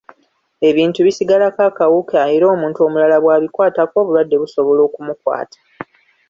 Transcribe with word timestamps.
Ebintu 0.69 0.99
bisigalako 1.07 1.59
akawuka 1.69 2.19
era 2.35 2.45
omuntu 2.53 2.77
omulala 2.87 3.17
bw’abikwatako 3.23 3.95
obulwadde 3.99 4.35
busobola 4.41 4.81
okumukwata. 4.87 5.59